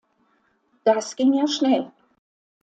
Das 0.83 1.15
ging 1.15 1.31
ja 1.33 1.47
schnell! 1.47 1.91